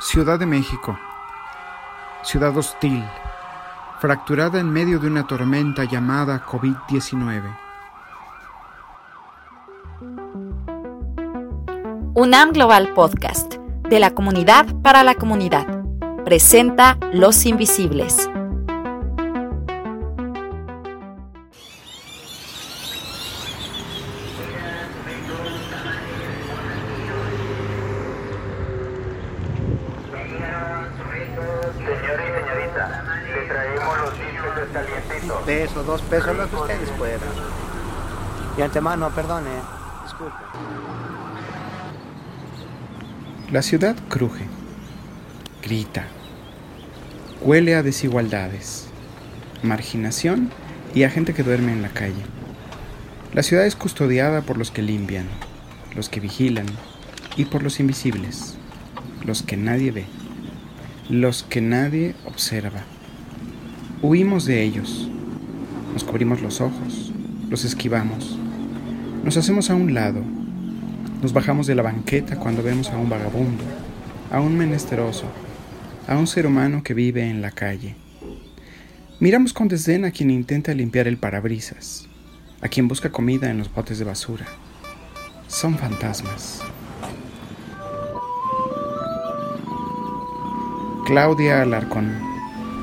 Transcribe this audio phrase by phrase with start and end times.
[0.00, 0.98] Ciudad de México.
[2.24, 3.04] Ciudad hostil,
[4.00, 7.56] fracturada en medio de una tormenta llamada COVID-19.
[12.14, 13.54] UNAM Global Podcast,
[13.88, 15.66] de la comunidad para la comunidad,
[16.24, 18.28] presenta Los Invisibles.
[35.46, 37.20] Pesos, dos pesos, lo que ustedes puedan.
[38.56, 39.50] Y antemano, perdone,
[40.04, 40.36] disculpe.
[43.50, 44.46] La ciudad cruje,
[45.62, 46.06] grita,
[47.40, 48.88] huele a desigualdades,
[49.62, 50.50] marginación
[50.94, 52.24] y a gente que duerme en la calle.
[53.32, 55.28] La ciudad es custodiada por los que limpian,
[55.94, 56.66] los que vigilan
[57.36, 58.56] y por los invisibles,
[59.24, 60.06] los que nadie ve,
[61.08, 62.84] los que nadie observa.
[64.06, 65.08] Huimos de ellos,
[65.94, 67.10] nos cubrimos los ojos,
[67.48, 68.38] los esquivamos,
[69.24, 70.20] nos hacemos a un lado,
[71.22, 73.64] nos bajamos de la banqueta cuando vemos a un vagabundo,
[74.30, 75.24] a un menesteroso,
[76.06, 77.96] a un ser humano que vive en la calle.
[79.20, 82.06] Miramos con desdén a quien intenta limpiar el parabrisas,
[82.60, 84.44] a quien busca comida en los botes de basura.
[85.46, 86.60] Son fantasmas.
[91.06, 92.33] Claudia Alarcón,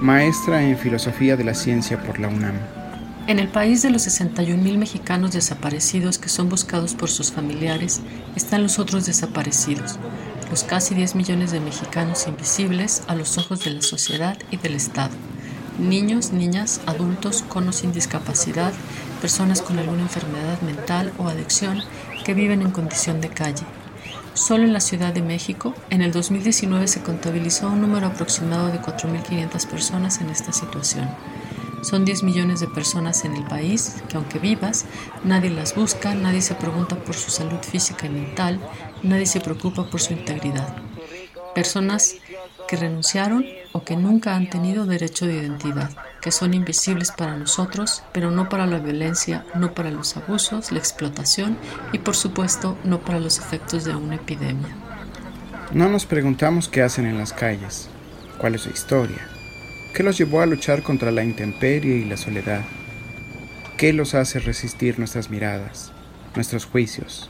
[0.00, 2.54] maestra en Filosofía de la Ciencia por la UNAM.
[3.26, 8.00] En el país de los 61.000 mexicanos desaparecidos que son buscados por sus familiares,
[8.34, 9.98] están los otros desaparecidos,
[10.48, 14.74] los casi 10 millones de mexicanos invisibles a los ojos de la sociedad y del
[14.74, 15.12] Estado.
[15.78, 18.72] Niños, niñas, adultos con o sin discapacidad,
[19.20, 21.82] personas con alguna enfermedad mental o adicción
[22.24, 23.62] que viven en condición de calle.
[24.40, 28.80] Solo en la Ciudad de México, en el 2019 se contabilizó un número aproximado de
[28.80, 31.10] 4.500 personas en esta situación.
[31.82, 34.86] Son 10 millones de personas en el país que aunque vivas,
[35.24, 38.58] nadie las busca, nadie se pregunta por su salud física y mental,
[39.02, 40.74] nadie se preocupa por su integridad.
[41.54, 42.14] Personas
[42.70, 45.90] que renunciaron o que nunca han tenido derecho de identidad,
[46.22, 50.78] que son invisibles para nosotros, pero no para la violencia, no para los abusos, la
[50.78, 51.58] explotación
[51.92, 54.76] y por supuesto no para los efectos de una epidemia.
[55.72, 57.88] No nos preguntamos qué hacen en las calles,
[58.38, 59.26] cuál es su historia,
[59.94, 62.62] ¿Qué los llevó a luchar contra la intemperie y la soledad?
[63.76, 65.92] ¿Qué los hace resistir nuestras miradas,
[66.36, 67.28] nuestros juicios?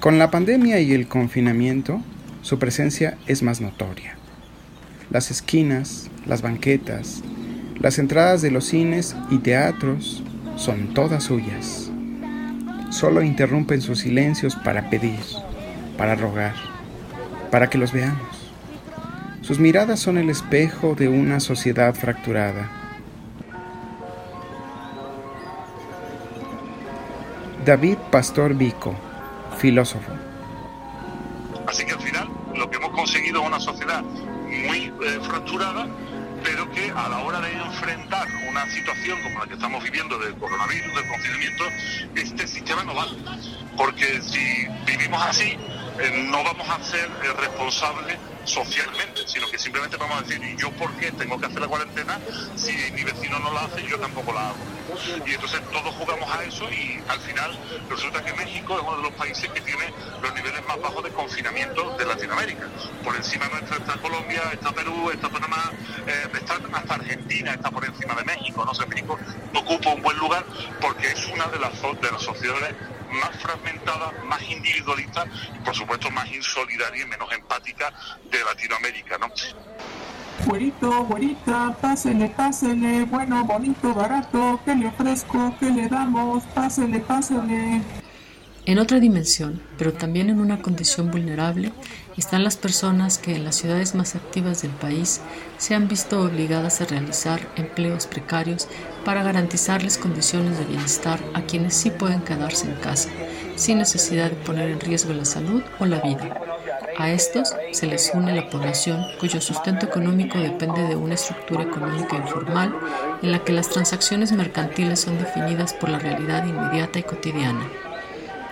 [0.00, 2.02] Con la pandemia y el confinamiento,
[2.46, 4.14] su presencia es más notoria.
[5.10, 7.24] Las esquinas, las banquetas,
[7.80, 10.22] las entradas de los cines y teatros
[10.54, 11.90] son todas suyas.
[12.90, 15.18] Solo interrumpen sus silencios para pedir,
[15.98, 16.54] para rogar,
[17.50, 18.52] para que los veamos.
[19.40, 22.70] Sus miradas son el espejo de una sociedad fracturada.
[27.64, 28.94] David Pastor Vico,
[29.58, 30.35] filósofo.
[31.86, 35.86] Que al final lo que hemos conseguido es una sociedad muy eh, fracturada,
[36.42, 40.34] pero que a la hora de enfrentar una situación como la que estamos viviendo del
[40.34, 41.64] coronavirus, del confinamiento,
[42.14, 43.12] este sistema no vale.
[43.76, 45.56] Porque si vivimos así,
[45.98, 50.56] eh, no vamos a ser eh, responsables socialmente, sino que simplemente vamos a decir, ¿y
[50.56, 52.18] yo por qué tengo que hacer la cuarentena
[52.54, 54.56] si mi vecino no la hace yo tampoco la hago?
[55.26, 57.58] Y entonces todos jugamos a eso y al final
[57.90, 59.92] resulta que México es uno de los países que tiene
[60.22, 62.68] los niveles más bajos de confinamiento de Latinoamérica.
[63.02, 65.72] Por encima nuestra está Colombia, está Perú, está Panamá,
[66.06, 68.64] eh, está hasta Argentina, está por encima de México.
[68.64, 69.18] No sé, México
[69.54, 70.44] ocupa un buen lugar
[70.80, 72.74] porque es una de las, de las sociedades
[73.12, 75.24] más fragmentada, más individualista
[75.54, 77.92] y por supuesto más insolidaria y menos empática
[78.30, 79.28] de Latinoamérica, ¿no?
[80.44, 85.56] Güerito, güerita, pásele, pásele, bueno, bonito, barato, ¿qué le ofrezco?
[85.58, 86.44] ¿Qué le damos?
[86.54, 87.82] Pásele, pásele.
[88.66, 91.70] En otra dimensión, pero también en una condición vulnerable,
[92.16, 95.20] están las personas que en las ciudades más activas del país
[95.56, 98.66] se han visto obligadas a realizar empleos precarios
[99.04, 103.08] para garantizarles condiciones de bienestar a quienes sí pueden quedarse en casa,
[103.54, 106.40] sin necesidad de poner en riesgo la salud o la vida.
[106.98, 112.16] A estos se les une la población cuyo sustento económico depende de una estructura económica
[112.16, 112.74] informal
[113.22, 117.70] en la que las transacciones mercantiles son definidas por la realidad inmediata y cotidiana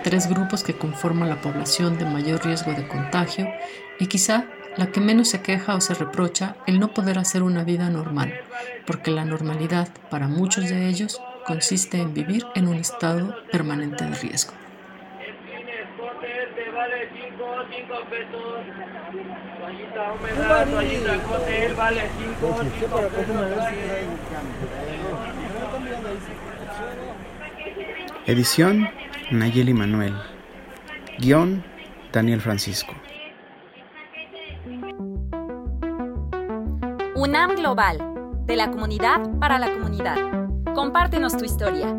[0.05, 3.51] tres grupos que conforman la población de mayor riesgo de contagio
[3.99, 4.45] y quizá
[4.77, 8.31] la que menos se queja o se reprocha el no poder hacer una vida normal,
[8.85, 14.13] porque la normalidad para muchos de ellos consiste en vivir en un estado permanente de
[14.13, 14.53] riesgo.
[17.67, 18.61] 5 pesos.
[19.59, 22.01] Toallita húmeda, toallita cóctel, vale
[22.39, 23.35] 5, 5 pesos.
[28.27, 28.87] Edición
[29.31, 30.13] Nayeli Manuel.
[31.17, 31.63] Guión
[32.13, 32.93] Daniel Francisco.
[37.15, 37.97] UNAM Global,
[38.45, 40.17] de la comunidad para la comunidad.
[40.75, 41.97] Compártenos tu historia.